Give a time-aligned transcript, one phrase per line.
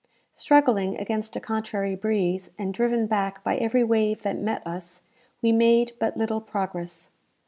[0.31, 5.03] Struggling against a contrary breeze, and driven back by every wave that met us,
[5.43, 7.11] we made but little progress.